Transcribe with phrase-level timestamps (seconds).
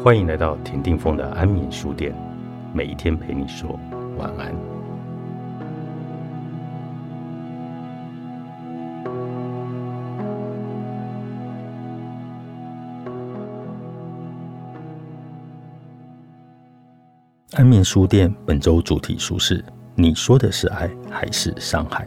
[0.00, 2.12] 欢迎来到田定峰的安眠书店，
[2.72, 3.78] 每一天陪你说
[4.18, 4.52] 晚安。
[17.52, 19.64] 安眠书店本周主题书是：
[19.94, 22.06] 你说的是爱还是伤害？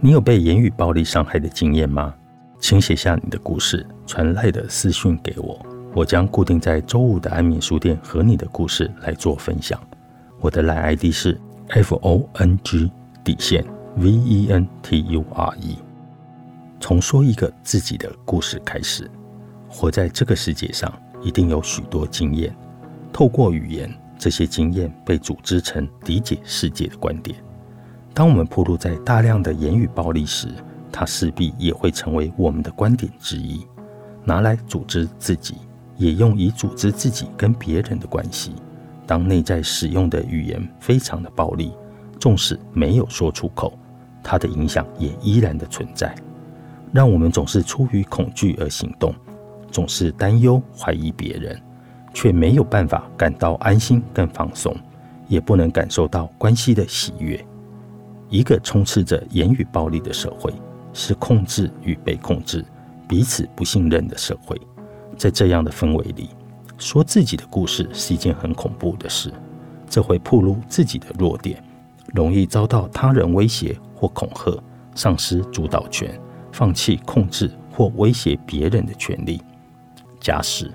[0.00, 2.12] 你有被言语暴力伤害的经验吗？
[2.58, 9.80] 请写下你的故事，传来的私讯给我，我将固定在周五的安眠书店和你的故事来做分享。
[10.40, 12.90] 我的来 ID 是 F O N G
[13.22, 13.64] 底线
[13.96, 15.78] V E N T U R E。
[16.80, 19.08] 从说一个自己的故事开始。
[19.68, 22.54] 活在这个世界上，一定有许多经验，
[23.12, 23.92] 透过语言。
[24.16, 27.36] 这些经验被组织成理解世界的观点。
[28.14, 30.48] 当我们暴露在大量的言语暴力时，
[30.92, 33.66] 它势必也会成为我们的观点之一，
[34.24, 35.56] 拿来组织自己，
[35.96, 38.52] 也用以组织自己跟别人的关系。
[39.06, 41.72] 当内在使用的语言非常的暴力，
[42.18, 43.78] 纵使没有说出口，
[44.22, 46.14] 它的影响也依然的存在，
[46.92, 49.14] 让我们总是出于恐惧而行动，
[49.70, 51.60] 总是担忧怀疑别人。
[52.16, 54.72] 却没有办法感到安心跟放松，
[55.26, 57.44] 也不能感受到关系的喜悦。
[58.30, 60.54] 一个充斥着言语暴力的社会，
[60.92, 62.64] 是控制与被控制、
[63.08, 64.56] 彼此不信任的社会。
[65.16, 66.30] 在这样的氛围里，
[66.78, 69.32] 说自己的故事是一件很恐怖的事。
[69.88, 71.62] 这会暴露自己的弱点，
[72.14, 74.62] 容易遭到他人威胁或恐吓，
[74.94, 76.18] 丧失主导权，
[76.52, 79.40] 放弃控制或威胁别人的权利。
[80.20, 80.70] 假使。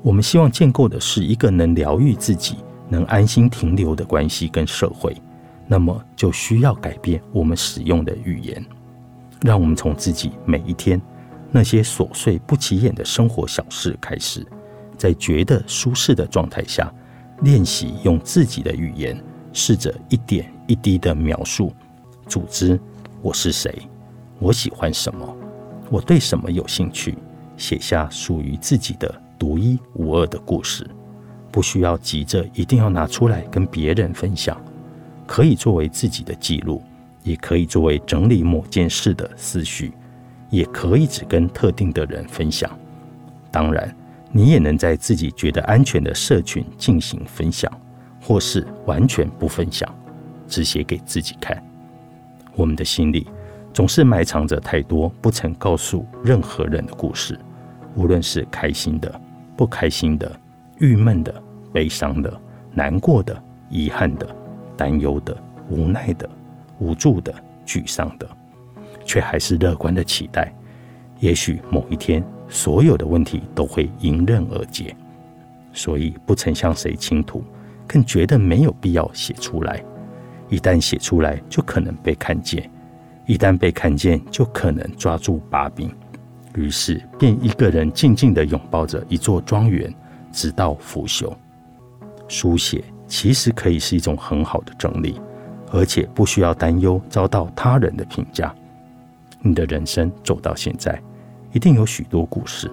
[0.00, 2.54] 我们希望建构的是一个能疗愈自己、
[2.88, 5.14] 能安心停留的关系跟社会，
[5.66, 8.64] 那么就需要改变我们使用的语言。
[9.42, 11.02] 让我们从自己每一天
[11.50, 14.46] 那些琐碎不起眼的生活小事开始，
[14.96, 16.92] 在觉得舒适的状态下，
[17.42, 19.22] 练习用自己的语言，
[19.52, 21.72] 试着一点一滴的描述、
[22.26, 22.78] 组织
[23.22, 23.74] 我是谁，
[24.38, 25.36] 我喜欢什么，
[25.90, 27.16] 我对什么有兴趣，
[27.56, 29.22] 写下属于自己的。
[29.38, 30.84] 独一无二的故事，
[31.52, 34.60] 不需要急着一定要拿出来跟别人分享，
[35.28, 36.82] 可以作为自己的记录，
[37.22, 39.92] 也可以作为整理某件事的思绪，
[40.50, 42.70] 也可以只跟特定的人分享。
[43.50, 43.94] 当然，
[44.32, 47.70] 你也能在自己觉得安全的社群进行分享，
[48.20, 49.92] 或是完全不分享，
[50.46, 51.62] 只写给自己看。
[52.54, 53.26] 我们的心里
[53.72, 57.38] 总是埋藏着太多不曾告诉任何人的故事，
[57.94, 59.20] 无论是开心的。
[59.56, 60.38] 不开心的、
[60.78, 61.34] 郁闷的、
[61.72, 62.32] 悲伤的、
[62.72, 63.36] 难过的、
[63.68, 64.24] 遗憾的、
[64.76, 65.36] 担忧的、
[65.68, 66.30] 无奈的、
[66.78, 67.34] 无助的、
[67.66, 68.28] 沮丧的，
[69.08, 70.52] 却还是乐观的期待。
[71.18, 74.94] 也许某一天，所有的问题都会迎刃而解。
[75.72, 77.42] 所以不曾向谁倾吐，
[77.86, 79.82] 更觉得没有必要写出来。
[80.48, 82.62] 一旦写出来，就可能被看见；
[83.26, 85.90] 一旦被看见，就可能抓住把柄。
[86.54, 89.92] 于是，便一个人静静地拥抱着一座庄园，
[90.32, 91.34] 直到腐朽。
[92.28, 95.20] 书写其实可以是一种很好的整理，
[95.70, 98.54] 而且不需要担忧遭到他人的评价。
[99.48, 101.00] 你的人生走到现在，
[101.52, 102.70] 一定有许多故事，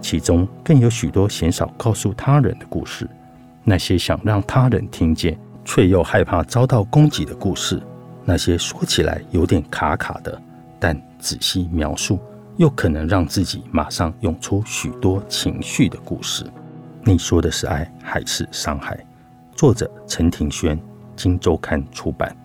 [0.00, 3.08] 其中更有许多鲜少告诉他人的故事。
[3.64, 7.82] 那些想让他人听见，却又害怕遭到攻击的故事，
[8.24, 10.40] 那些说起来有点卡卡的，
[10.78, 12.18] 但仔细描述。
[12.58, 16.44] 又可能让自己马上涌出许多情绪的故事。
[17.02, 18.96] 你说的是爱还是伤害？
[19.56, 20.78] 作者陈庭轩，
[21.16, 22.36] 金周刊出版。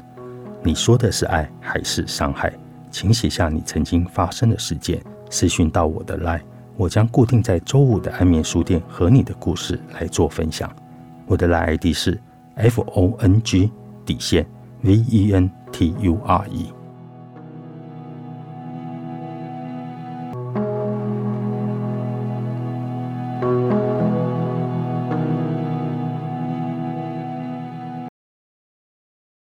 [0.63, 2.51] 你说的是爱还是伤害？
[2.90, 6.42] 请写下你曾经发生的事件，私讯到我的 line，
[6.75, 10.74] 我将固定在周五的安眠书店和你的故事来做分享。
[11.25, 12.20] 我的 line ID 是
[12.56, 13.70] f o n g
[14.06, 14.46] 底线
[14.81, 16.76] v e n t u r e。